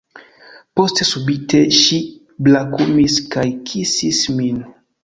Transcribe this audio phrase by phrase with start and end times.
[0.79, 2.01] Poste subite ŝi
[2.49, 4.63] brakumis kaj kisis min.